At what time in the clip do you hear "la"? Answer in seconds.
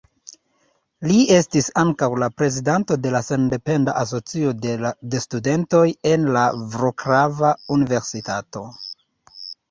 2.21-2.29, 6.37-6.45